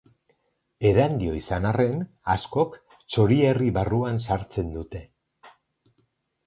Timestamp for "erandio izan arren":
0.91-2.01